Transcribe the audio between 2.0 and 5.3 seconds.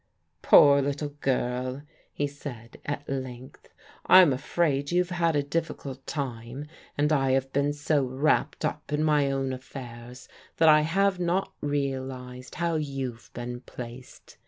he said at length. "I'm afraid you've